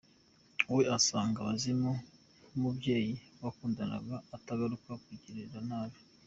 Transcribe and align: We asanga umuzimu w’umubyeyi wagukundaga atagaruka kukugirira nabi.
We 0.75 0.81
asanga 0.97 1.37
umuzimu 1.43 1.91
w’umubyeyi 2.47 3.13
wagukundaga 3.41 4.15
atagaruka 4.37 4.89
kukugirira 5.01 5.59
nabi. 5.69 5.97